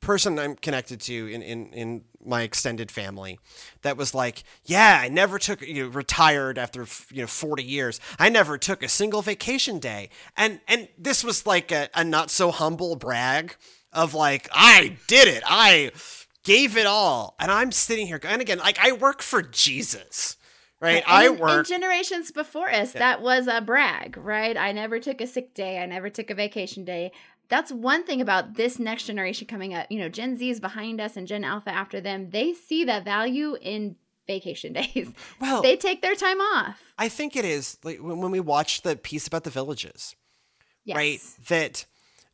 [0.00, 3.38] person I'm connected to in, in in my extended family
[3.82, 8.00] that was like, yeah, I never took you know, retired after you know 40 years.
[8.18, 10.10] I never took a single vacation day.
[10.36, 13.56] And and this was like a, a not so humble brag
[13.92, 15.42] of like I did it.
[15.46, 15.90] I
[16.44, 17.34] gave it all.
[17.38, 20.36] And I'm sitting here, and again, like I work for Jesus,
[20.80, 21.02] right?
[21.06, 21.70] I work.
[21.70, 23.00] In generations before us, yeah.
[23.00, 24.56] that was a brag, right?
[24.56, 25.78] I never took a sick day.
[25.78, 27.12] I never took a vacation day.
[27.50, 29.86] That's one thing about this next generation coming up.
[29.90, 32.30] You know, Gen Z is behind us and Gen Alpha after them.
[32.30, 35.12] They see that value in vacation days.
[35.40, 36.80] Well, they take their time off.
[36.96, 40.16] I think it is like when we watch the piece about the villages,
[40.84, 40.96] yes.
[40.96, 41.20] right?
[41.48, 41.84] That,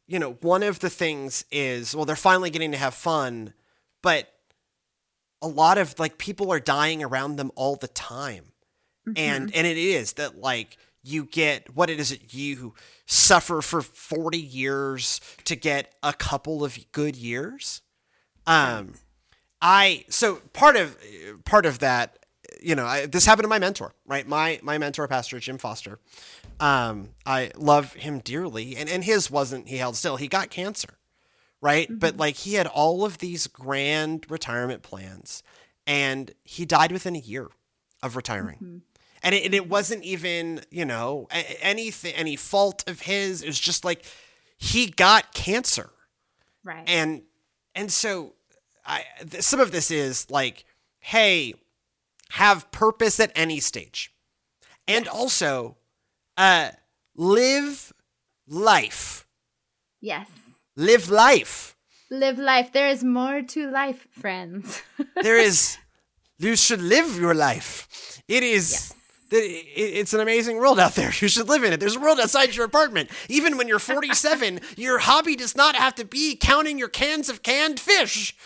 [0.06, 3.52] you know, one of the things is, well, they're finally getting to have fun
[4.06, 4.32] but
[5.42, 8.52] a lot of like people are dying around them all the time.
[9.08, 9.14] Mm-hmm.
[9.16, 12.74] And and it is that like you get what it is that you
[13.06, 17.82] suffer for 40 years to get a couple of good years.
[18.46, 18.94] Um
[19.60, 20.96] I so part of
[21.44, 22.18] part of that
[22.62, 24.26] you know, I, this happened to my mentor, right?
[24.26, 25.98] My my mentor, Pastor Jim Foster.
[26.58, 30.16] Um, I love him dearly, and and his wasn't he held still.
[30.16, 30.98] He got cancer,
[31.60, 31.88] right?
[31.88, 31.98] Mm-hmm.
[31.98, 35.42] But like he had all of these grand retirement plans
[35.86, 37.48] and he died within a year
[38.02, 38.56] of retiring.
[38.56, 38.78] Mm-hmm.
[39.26, 41.26] And it, and it wasn't even, you know,
[41.60, 43.42] anything, any fault of his.
[43.42, 44.04] It was just like
[44.56, 45.90] he got cancer.
[46.62, 46.84] Right.
[46.86, 47.22] And,
[47.74, 48.34] and so
[48.86, 49.02] I,
[49.40, 50.64] some of this is like,
[51.00, 51.54] hey,
[52.30, 54.12] have purpose at any stage.
[54.86, 55.14] And yes.
[55.14, 55.76] also,
[56.36, 56.70] uh,
[57.16, 57.92] live
[58.46, 59.26] life.
[60.00, 60.28] Yes.
[60.76, 61.76] Live life.
[62.12, 62.72] Live life.
[62.72, 64.82] There is more to life, friends.
[65.22, 65.78] there is.
[66.38, 68.22] You should live your life.
[68.28, 68.70] It is.
[68.70, 68.95] Yes.
[69.30, 71.12] It's an amazing world out there.
[71.20, 71.80] You should live in it.
[71.80, 73.10] There's a world outside your apartment.
[73.28, 77.42] Even when you're 47, your hobby does not have to be counting your cans of
[77.42, 78.36] canned fish.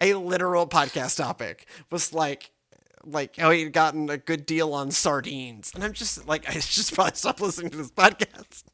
[0.00, 2.50] a literal podcast topic was like,
[3.04, 6.94] like how he'd gotten a good deal on sardines, and I'm just like, I just
[6.94, 8.64] probably stop listening to this podcast.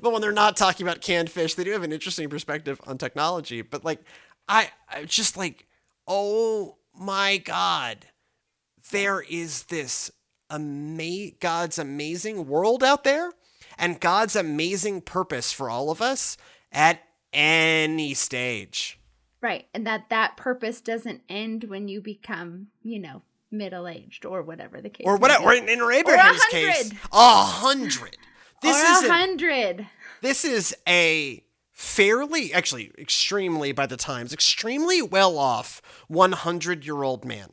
[0.00, 2.98] but when they're not talking about canned fish, they do have an interesting perspective on
[2.98, 3.62] technology.
[3.62, 4.00] But like,
[4.48, 5.66] I, I just like,
[6.06, 8.06] oh my god,
[8.90, 10.10] there is this
[10.50, 13.32] ama- God's amazing world out there,
[13.78, 16.36] and God's amazing purpose for all of us
[16.72, 17.00] at
[17.32, 18.98] any stage.
[19.40, 19.66] Right.
[19.72, 24.80] And that that purpose doesn't end when you become, you know, middle aged or whatever
[24.80, 25.06] the case.
[25.06, 25.44] Or whatever.
[25.44, 28.16] Or in, in Abraham's case, a hundred.
[28.62, 29.86] This or is a a, hundred.
[30.20, 37.24] this is a fairly, actually, extremely by the times, extremely well off 100 year old
[37.24, 37.50] man.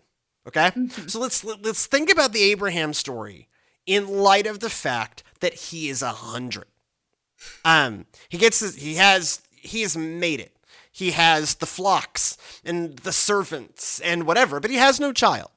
[0.47, 0.71] Okay,
[1.07, 3.49] so let's let's think about the Abraham story
[3.85, 6.65] in light of the fact that he is a hundred.
[7.65, 10.55] Um, he gets his, he has he has made it.
[10.91, 15.51] He has the flocks and the servants and whatever, but he has no child.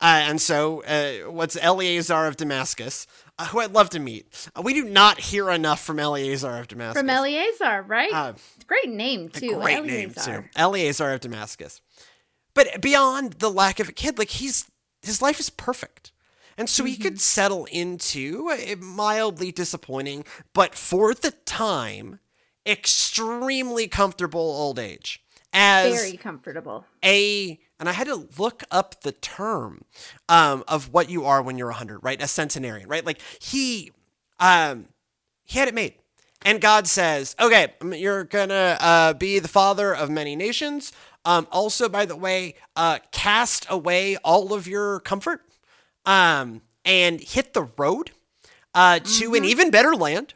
[0.00, 4.48] Uh, and so, uh, what's Eleazar of Damascus, uh, who I'd love to meet.
[4.54, 7.00] Uh, we do not hear enough from Eleazar of Damascus.
[7.00, 8.12] From Eleazar, right?
[8.12, 8.34] Uh,
[8.68, 9.56] Great name too.
[9.56, 11.80] Great name too, Eleazar of Damascus.
[12.58, 14.68] But beyond the lack of a kid, like he's
[15.02, 16.10] his life is perfect,
[16.56, 17.02] and so he Mm-hmm.
[17.02, 22.18] could settle into a mildly disappointing, but for the time,
[22.66, 25.22] extremely comfortable old age.
[25.52, 26.84] As Very comfortable.
[27.04, 29.84] a and I had to look up the term
[30.28, 32.20] um, of what you are when you're 100, right?
[32.20, 33.06] A centenarian, right?
[33.06, 33.92] Like he
[34.40, 34.86] um,
[35.44, 35.94] he had it made.
[36.42, 40.92] And God says, okay, um, you're going to uh, be the father of many nations.
[41.28, 45.42] Um, also, by the way, uh, cast away all of your comfort
[46.06, 48.12] um, and hit the road
[48.74, 50.32] uh, to an even better land,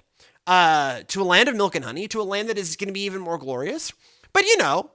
[0.46, 2.92] uh, to a land of milk and honey, to a land that is going to
[2.92, 3.90] be even more glorious.
[4.34, 4.90] But you know,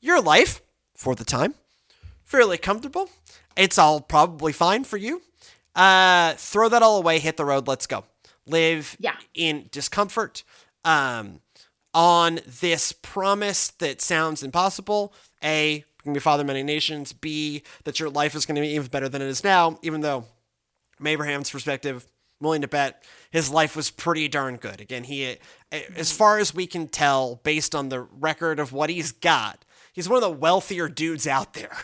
[0.00, 0.62] your life,
[0.96, 1.54] for the time,
[2.24, 3.08] fairly comfortable.
[3.56, 5.22] It's all probably fine for you.
[5.76, 8.04] Uh, throw that all away, hit the road, let's go.
[8.46, 9.14] Live Yeah.
[9.32, 10.42] in discomfort
[10.84, 11.40] um,
[11.94, 15.14] on this promise that sounds impossible.
[15.46, 17.12] A, going to be father of many nations.
[17.12, 20.00] B, that your life is going to be even better than it is now, even
[20.00, 20.24] though
[20.96, 22.06] from Abraham's perspective,
[22.40, 24.80] willing to bet his life was pretty darn good.
[24.80, 25.36] Again, he, eh,
[25.72, 26.16] as mm-hmm.
[26.16, 30.22] far as we can tell, based on the record of what he's got, he's one
[30.22, 31.76] of the wealthier dudes out there.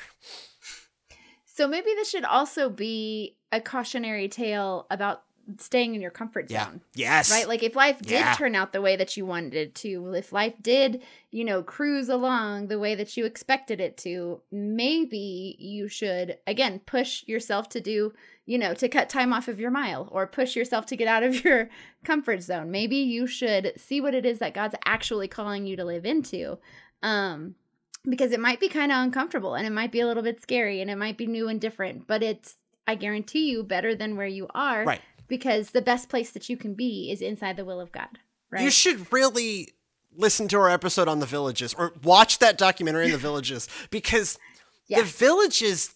[1.55, 5.23] So maybe this should also be a cautionary tale about
[5.59, 6.67] staying in your comfort Yeah.
[6.67, 6.81] zone.
[6.95, 7.31] Yes.
[7.31, 7.49] Right?
[7.49, 8.35] Like if life did Yeah.
[8.35, 12.09] turn out the way that you wanted it to, if life did, you know, cruise
[12.09, 17.81] along the way that you expected it to, maybe you should again push yourself to
[17.81, 18.13] do,
[18.47, 21.23] you know, to cut time off of your mile or push yourself to get out
[21.23, 21.69] of your
[22.05, 22.71] comfort zone.
[22.71, 26.59] Maybe you should see what it is that God's actually calling you to live into.
[27.03, 27.55] Um
[28.09, 30.81] because it might be kind of uncomfortable and it might be a little bit scary
[30.81, 34.27] and it might be new and different, but it's I guarantee you better than where
[34.27, 35.01] you are Right.
[35.33, 38.19] Because the best place that you can be is inside the will of God,
[38.51, 38.63] right?
[38.63, 39.73] You should really
[40.15, 44.39] listen to our episode on the villages or watch that documentary on the villages because
[44.91, 45.95] the villages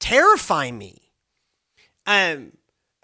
[0.00, 1.02] terrify me.
[2.06, 2.52] Um,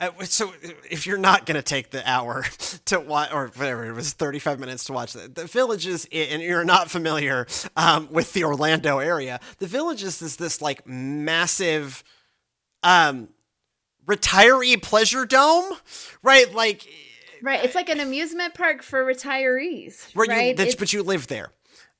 [0.01, 0.55] uh, so
[0.91, 2.47] if you're not going to take the hour
[2.87, 6.65] to watch or whatever it was 35 minutes to watch that the villages and you're
[6.65, 12.03] not familiar um, with the orlando area the villages is this like massive
[12.83, 13.29] um
[14.07, 15.73] retiree pleasure dome
[16.23, 16.87] right like
[17.43, 20.49] right, it's like an amusement park for retirees, where right?
[20.51, 21.51] you that's, It's but you live there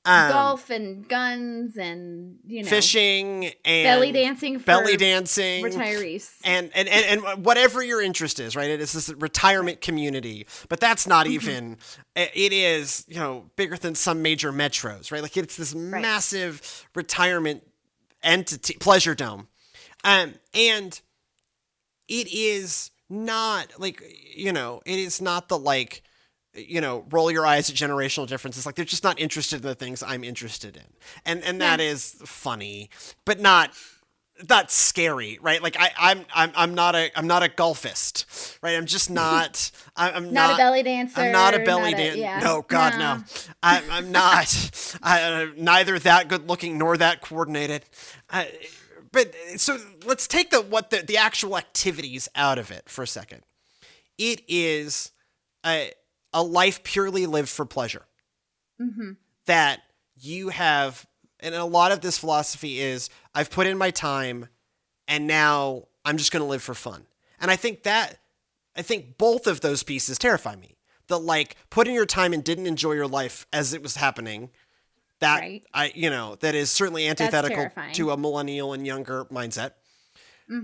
[0.07, 6.29] um, golf and guns and you know fishing and belly dancing for belly dancing retirees.
[6.43, 8.69] and, and and and whatever your interest is, right?
[8.69, 11.09] It is this retirement community, but that's Mm-hmm.
[11.09, 11.77] not even.
[12.15, 15.23] It is you know bigger than some major metros, right?
[15.23, 17.63] Like it's this massive retirement
[18.21, 19.47] entity, pleasure dome,
[20.03, 21.01] um, and
[22.07, 24.01] it is not like
[24.35, 26.01] you know it is not the like
[26.53, 28.65] you know roll your eyes at generational differences.
[28.65, 30.83] Like they're just not interested in the things i'm interested in.
[31.25, 32.89] And and that is funny
[33.25, 33.71] but not
[34.49, 35.61] not scary right?
[35.61, 38.75] Like I, i'm i'm i'm not a i'm not a golfist right?
[38.75, 42.39] I'm just not i'm Not not, a belly dancer, i'm not a belly dancer yeah.
[42.39, 43.17] no god No.
[43.17, 43.23] no,
[43.63, 47.85] I, i'm not I, uh, neither that good looking nor that coordinated.
[48.29, 48.49] I,
[49.15, 53.07] but so let's take the what the, the actual activities out of it for a
[53.07, 53.41] second
[54.19, 55.11] it is
[55.65, 55.91] a,
[56.33, 58.05] a life purely lived for pleasure
[58.79, 59.11] Mm-hmm.
[59.45, 59.79] that
[60.19, 61.07] you have
[61.39, 64.49] and a lot of this philosophy is i've put in my time
[65.07, 67.05] and now I'm just going to live for fun.
[67.39, 68.19] And I think that,
[68.75, 70.77] I think both of those pieces terrify me.
[71.07, 74.49] The like putting your time and didn't enjoy your life as it was happening.
[75.25, 75.63] That Right.
[75.73, 79.71] I, you know, that is certainly antithetical to a millennial and younger mindset,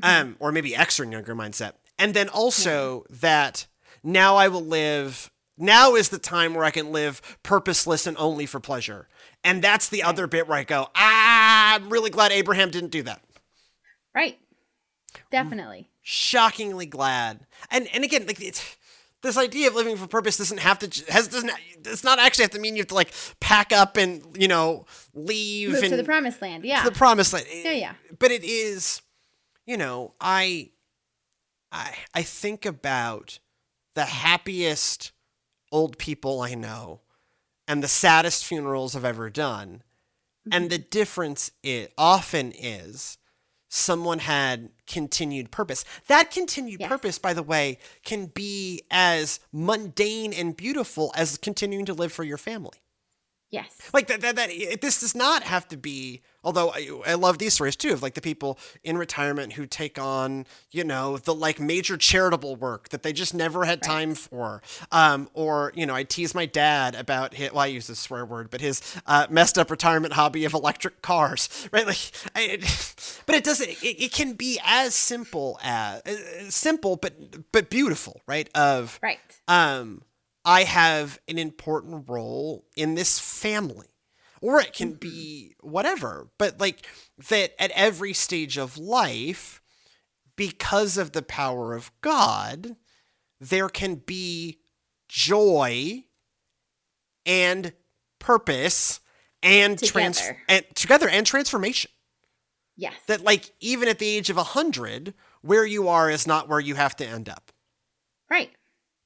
[0.03, 1.73] um, or maybe extra and younger mindset.
[1.97, 3.65] And then also that
[4.03, 5.31] now I will live.
[5.57, 9.07] Now is the time where I can live purposeless and only for pleasure.
[9.43, 13.03] And that's the other bit where I go, ah, I'm really glad Abraham didn't do
[13.03, 13.21] that.
[14.15, 14.37] Right.
[15.29, 15.89] Definitely.
[16.01, 17.45] shockingly glad.
[17.69, 18.77] And and again, like it's
[19.21, 21.51] this idea of living for purpose doesn't have to has doesn't
[21.85, 24.85] it's not actually have to mean you have to like pack up and you know
[25.13, 26.65] leave Move and to the promised land.
[26.65, 26.83] Yeah.
[26.83, 27.45] to the promised land.
[27.51, 27.93] Yeah, yeah.
[28.17, 29.01] But it is,
[29.65, 30.71] you know, I
[31.71, 33.39] I I think about
[33.95, 35.11] the happiest
[35.71, 37.01] old people I know
[37.67, 39.83] and the saddest funerals I've ever done.
[40.51, 40.69] And mm-hmm.
[40.69, 43.17] the difference it often is
[43.73, 45.85] someone had continued purpose.
[46.07, 46.89] That continued Yes.
[46.89, 52.25] purpose, by the way, can be as mundane and beautiful as continuing to live for
[52.25, 52.77] your family.
[53.51, 53.67] Yes.
[53.93, 56.21] Like that, that, that it- this does not have to be.
[56.43, 59.99] Although I, I love these stories too of like the people in retirement who take
[59.99, 64.63] on, you know, the like major charitable work that they just never had time for.
[64.91, 67.51] Um, or you know, I tease my dad about his.
[67.51, 71.03] Well, I use this swear word, but his uh, messed up retirement hobby of electric
[71.03, 71.85] cars, right?
[71.85, 72.57] Like, I,
[73.27, 73.69] but it doesn't.
[73.69, 78.49] It, it can be as simple as uh, simple, but but beautiful, right?
[78.55, 79.19] Of Right.
[79.47, 80.01] um,
[80.43, 83.87] I have an important role in this family.
[84.41, 85.69] Or it can be mm-hmm.
[85.69, 86.87] whatever, but like
[87.29, 89.61] that at every stage of life,
[90.35, 92.75] because of the power of God,
[93.39, 94.59] there can be
[95.07, 96.05] joy
[97.23, 97.73] and
[98.17, 98.99] purpose
[99.43, 100.39] and trans Together.
[100.49, 101.91] and together and transformation.
[102.75, 102.93] Yes.
[103.05, 105.13] That like even at the age of a hundred,
[105.43, 107.51] where you are is not where you have to end up.
[108.29, 108.49] right.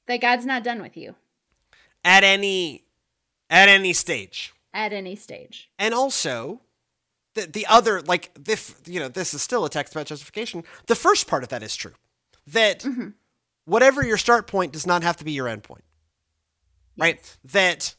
[0.07, 1.15] That God's not done with you
[2.05, 2.85] At any
[3.49, 4.53] at any stage.
[4.73, 5.69] at any stage.
[5.77, 6.61] and also
[7.33, 10.63] the the other like this you know this is still a text about justification.
[10.87, 11.93] The first part of that is true.
[12.47, 13.09] That mm-hmm.
[13.65, 15.83] whatever your start point does not have to be your end point.
[16.97, 17.19] Right?
[17.43, 17.95] That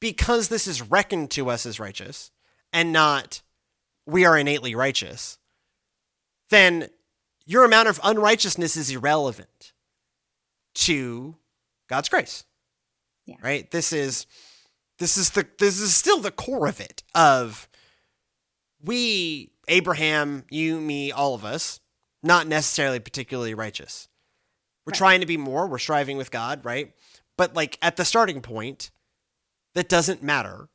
[0.00, 2.30] because this is reckoned to us as righteous
[2.74, 3.40] and not
[4.04, 5.38] we are innately righteous
[6.50, 6.90] then
[7.46, 9.72] your amount of unrighteousness is irrelevant
[10.74, 11.36] to
[11.88, 12.44] god's grace
[13.26, 13.36] Yeah.
[13.42, 13.70] right?
[13.70, 14.26] This is
[14.98, 17.68] this is the this is still the core of it of
[18.82, 21.80] we abraham you me all of us
[22.22, 24.08] not necessarily particularly righteous.
[24.84, 24.98] We're Right.
[24.98, 25.66] trying to be more.
[25.66, 26.92] We're striving with god right?
[27.36, 28.90] But like at the starting point
[29.74, 30.68] that doesn't matter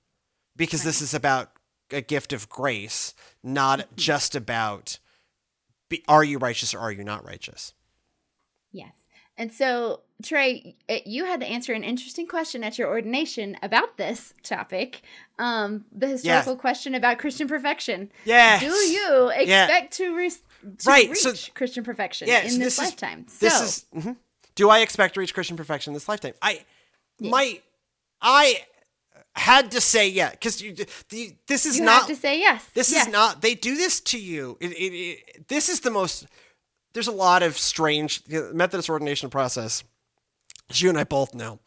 [0.56, 1.52] because this is about
[1.92, 3.96] a gift of grace not mm-hmm.
[3.96, 5.00] just about
[5.90, 7.74] be, are you righteous or are you not righteous?
[8.72, 8.94] Yes.
[9.38, 14.34] And so, Trey, you had to answer an interesting question at your ordination about this
[14.44, 15.02] topic.
[15.38, 18.12] Um, the historical question about Christian perfection.
[18.26, 22.58] yes Do you expect to, re- to Right, reach so- Christian perfection Yeah, in this,
[22.58, 23.26] this is- lifetime?
[23.30, 23.86] So, This is.
[23.96, 24.18] mhm.
[24.56, 26.34] Do I expect to reach Christian perfection in this lifetime?
[26.42, 26.66] I
[27.22, 27.62] my
[28.22, 28.66] I
[29.36, 32.66] had to say yeah because you the, this is you not have to say yes.
[32.74, 33.08] this yes.
[33.08, 34.58] is not they do this to you.
[34.60, 36.26] It, it, it, this is the most.
[36.94, 39.84] There's a lot of strange you know, Methodist ordination process.
[40.70, 41.60] As you and I both know,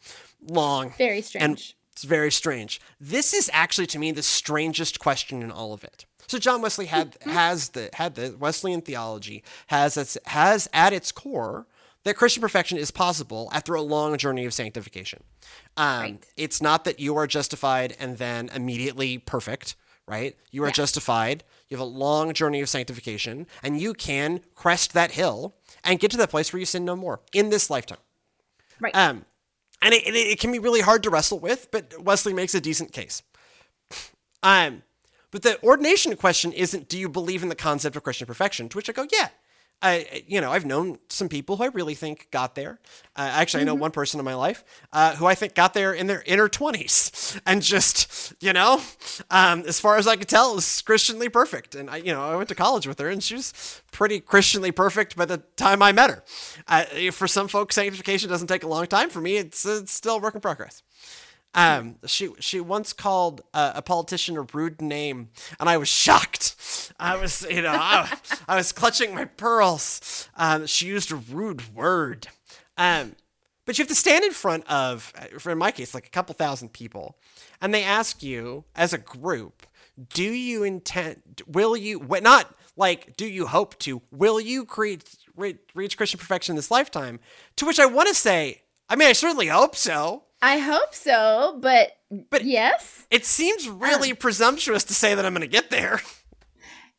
[0.47, 1.43] long very strange.
[1.43, 2.81] and it's very strange.
[2.99, 6.05] This is actually to me the strangest question in all of it.
[6.27, 11.11] So John Wesley had has the had the Wesleyan theology has its, has at its
[11.11, 11.67] core
[12.03, 15.23] that Christian perfection is possible after a long journey of sanctification.
[15.77, 16.25] Um, Right.
[16.35, 19.75] It's not that you are justified and then immediately perfect,
[20.07, 20.35] right?
[20.51, 20.73] You are Yeah.
[20.73, 21.43] justified.
[21.69, 26.11] You have a long journey of sanctification, and you can crest that hill and get
[26.11, 27.99] to that place where you sin no more in this lifetime.
[28.83, 28.95] Right.
[28.95, 29.25] Um,
[29.81, 32.61] and it, it, it can be really hard to wrestle with, but Wesley makes a
[32.61, 33.21] decent case.
[34.41, 34.83] Um,
[35.31, 38.69] but the ordination question isn't do you believe in the concept of Christian perfection?
[38.69, 39.29] To which I go, yeah.
[39.83, 42.79] I, you know, I've known some people who I really think got there.
[43.17, 44.63] Uh, actually, I know one person in my life
[44.93, 48.81] uh, who I think got there in their inner twenties, and just, you know,
[49.29, 51.75] um, as far as I could tell, was Christianly perfect.
[51.75, 54.71] And I, you know, I went to college with her, and she was pretty Christianly
[54.71, 56.23] perfect by the time I met her.
[56.67, 59.09] Uh, for some folks, sanctification doesn't take a long time.
[59.09, 60.81] For me, it's, it's still a work in progress.
[61.55, 65.29] Um, she she once called uh, a politician a rude name,
[65.59, 66.55] and I was shocked.
[66.99, 68.11] I was, you know, I,
[68.47, 70.29] I was clutching my pearls.
[70.35, 72.27] Um, she used a rude word.
[72.77, 73.15] Um,
[73.65, 75.13] but you have to stand in front of,
[75.45, 77.17] in my case, like a couple thousand people,
[77.61, 79.65] and they ask you as a group,
[80.09, 81.43] do you intend?
[81.47, 82.05] Will you?
[82.21, 84.01] Not like, do you hope to?
[84.11, 87.19] Will you create, re- reach Christian perfection this lifetime?
[87.57, 90.23] To which I want to say, I mean, I certainly hope so.
[90.45, 91.93] I hope so, but
[92.29, 96.01] But- yes, It seems really presumptuous to say that I'm going to get there.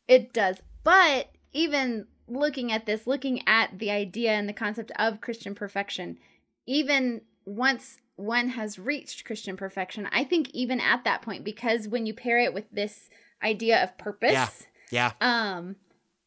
[0.07, 0.57] it does.
[0.83, 6.17] But even looking at this, looking at the idea and the concept of Christian perfection,
[6.65, 12.05] even once one has reached Christian perfection, I think even at that point, because when
[12.05, 13.09] you pair it with this
[13.43, 14.49] idea of purpose, Yeah.
[14.91, 15.11] Yeah.
[15.21, 15.75] um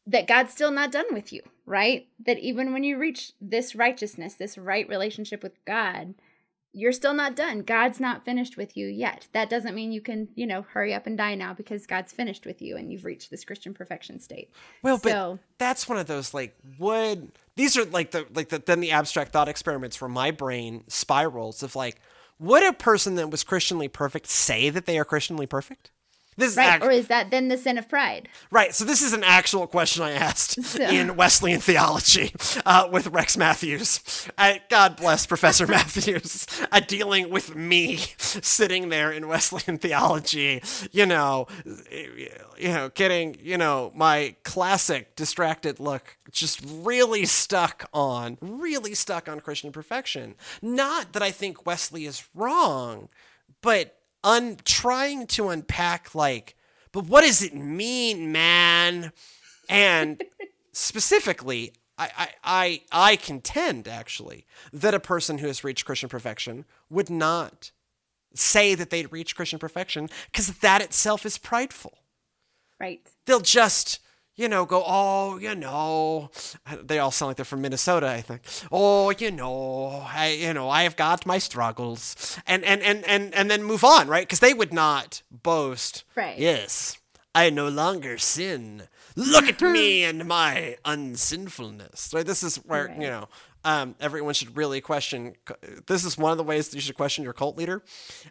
[0.07, 2.07] that God's still not done with you, right?
[2.25, 6.15] That even when you reach this righteousness, this right relationship with God,
[6.71, 7.61] you're still not done.
[7.61, 9.27] God's not finished with you yet.
[9.33, 12.45] That doesn't mean you can, you know, hurry up and die now because God's finished
[12.45, 14.51] with you and you've reached this Christian perfection state.
[14.83, 18.81] Well, but that's one of those like would these are like the like the then
[18.81, 21.99] the abstract thought experiments where my brain spirals of like
[22.39, 25.91] would a person that was Christianly perfect say that they are Christianly perfect?
[26.39, 26.67] This is Right.
[26.67, 28.27] act- or is that then the sin of pride?
[28.51, 28.73] right.
[28.73, 32.33] So this is an actual question I asked So- in Wesleyan theology
[32.65, 33.99] uh, with Rex Matthews.
[34.37, 40.61] I, God bless Professor Matthews, uh, dealing with me sitting there in Wesleyan theology.
[40.91, 41.47] You know,
[42.57, 49.27] you know, getting you know my classic distracted look, just really stuck on, really stuck
[49.27, 50.35] on Christian perfection.
[50.61, 53.09] Not that I think Wesley is wrong,
[53.61, 56.55] but un trying to unpack like,
[56.91, 59.11] but what does it mean, man?
[59.67, 60.23] And
[60.71, 66.65] specifically, I, I, I, I contend actually that a person who has reached Christian perfection
[66.89, 67.71] would not
[68.33, 71.97] say that they'd reached Christian perfection because that itself is prideful.
[72.79, 73.01] Right.
[73.25, 73.99] They'll just,
[74.39, 76.31] you know, go, oh, you know,
[76.81, 78.41] they all sound like they're from Minnesota, I think.
[78.71, 83.35] Oh, you know, I, you know, I have got my struggles, and and and and
[83.35, 84.23] and then move on, right?
[84.25, 86.05] Because they would not boast.
[86.15, 86.39] Right.
[86.39, 86.97] Yes,
[87.35, 88.83] I no longer sin.
[89.15, 92.11] Look at me and my unsinfulness.
[92.13, 92.25] Right.
[92.25, 93.01] This is where Right.
[93.01, 93.27] you know.
[93.65, 95.35] Um, everyone should really question.
[95.87, 97.83] This is one of the ways that you should question your cult leader.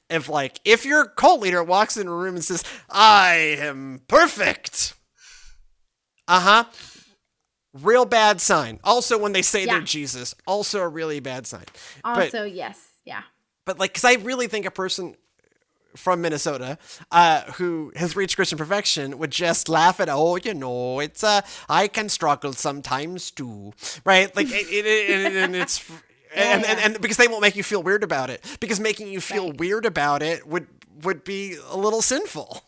[0.08, 4.94] If like, if your cult leader walks in a room and says, "I am perfect,"
[6.28, 6.64] uh huh,
[7.72, 8.78] real bad sign.
[8.84, 11.64] Also, when they say they're Jesus, also a really bad sign.
[12.04, 12.78] Also, yes.
[13.04, 13.22] Yeah.
[13.64, 15.16] But like, because I really think a person
[15.96, 16.78] from Minnesota
[17.10, 21.40] uh, who has reached Christian perfection would just laugh at, oh, you know, it's uh,
[21.68, 23.72] I can struggle sometimes too,
[24.04, 24.34] right?
[24.36, 25.90] Like, it, it, it, and it's.
[26.36, 29.18] And, and, and because they won't make you feel weird about it because making you
[29.18, 29.58] feel Right.
[29.58, 30.66] weird about it would
[31.02, 32.62] would be a little sinful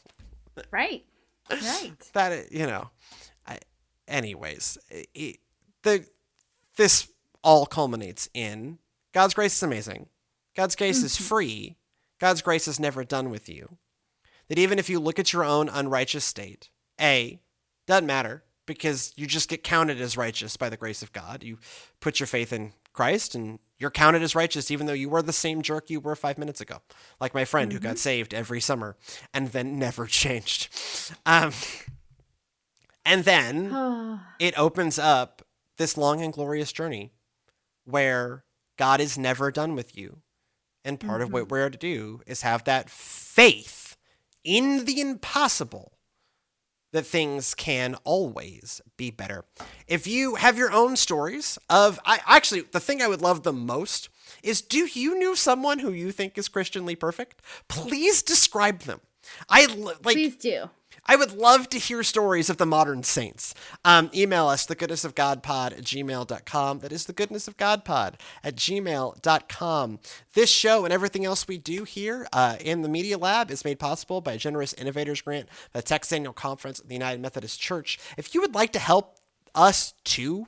[0.70, 1.04] Right.
[1.50, 1.92] Right.
[2.14, 2.88] that you know
[4.11, 5.38] anyways it,
[5.82, 6.04] the
[6.76, 7.08] this
[7.42, 8.78] all culminates in
[9.12, 10.08] god's grace is amazing.
[10.56, 11.76] God's grace is free.
[12.18, 13.78] God's grace is never done with you.
[14.48, 17.40] That even if you look at your own unrighteous state a
[17.86, 21.42] doesn't matter because you just get counted as righteous by the grace of god.
[21.42, 21.58] You
[22.00, 25.32] put your faith in christ and you're counted as righteous even though you were the
[25.32, 26.78] same jerk you were five minutes ago
[27.20, 28.96] like my friend who got saved every summer
[29.32, 30.68] and then never changed.
[31.24, 31.52] Um,
[33.05, 35.42] and then it opens up
[35.76, 37.12] this long and glorious journey
[37.84, 38.44] where
[38.76, 40.18] God is never done with you.
[40.84, 41.51] And part of what mm-hmm.
[41.51, 43.96] we're to do is have that faith
[44.44, 45.92] in the impossible
[46.92, 49.44] that things can always be better.
[49.86, 53.53] If you have your own stories of I actually the thing I would love the
[53.53, 54.09] most
[54.42, 57.42] is do you know someone who you think is Christianly perfect?
[57.68, 59.01] Please describe them.
[59.48, 60.70] I like please do.
[61.11, 63.52] I would love to hear stories of the modern saints.
[63.84, 66.78] Um, email us, the goodness of God pod at gmail.com.
[66.78, 69.98] That is the goodness of God pod at gmail.com.
[70.34, 73.80] This show and everything else we do here uh, in the Media Lab is made
[73.80, 77.98] possible by a generous innovators grant the Texas Annual Conference of the United Methodist Church.
[78.16, 79.16] If you would like to help
[79.52, 80.46] us too,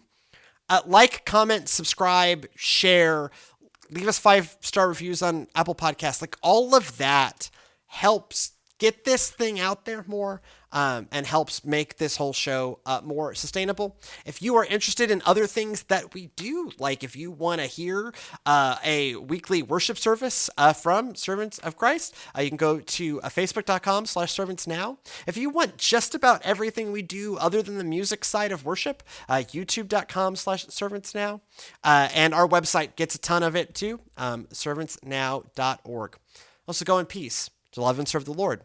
[0.69, 3.33] uh, like, comment, subscribe, share,
[3.91, 6.21] leave us five star reviews on Apple Podcasts.
[6.21, 7.51] Like all of that
[7.87, 8.53] helps
[8.83, 13.33] get this thing out there more um, and helps make this whole show uh, more
[13.33, 13.97] sustainable.
[14.27, 17.69] If you are interested in other things that we do, like if you want to
[17.69, 18.13] hear
[18.45, 23.21] uh, a weekly worship service uh, from Servants of Christ, uh, you can go to
[23.21, 24.99] uh, facebook.com slash servants now.
[25.29, 29.05] If you want just about everything we do other than the music side of worship,
[29.29, 31.41] uh, youtube.com slash servants now.
[31.85, 36.17] And our website gets a ton of it too, um, servantsnow.org.
[36.67, 38.65] Also go in peace to love and serve the Lord.